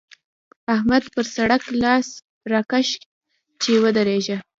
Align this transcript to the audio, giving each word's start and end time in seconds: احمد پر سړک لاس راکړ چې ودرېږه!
احمد 0.75 1.03
پر 1.13 1.25
سړک 1.35 1.61
لاس 1.83 2.07
راکړ 2.51 2.81
چې 3.61 3.71
ودرېږه! 3.83 4.37